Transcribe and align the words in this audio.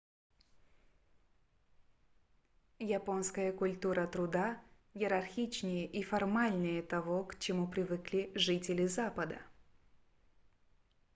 японская 2.79 3.53
культура 3.53 4.07
труда 4.07 4.59
иерархичнее 4.95 5.85
и 5.85 6.01
формальнее 6.01 6.81
того 6.81 7.23
к 7.25 7.37
чему 7.37 7.67
привыкли 7.67 8.31
жители 8.33 8.87
запада 8.87 9.39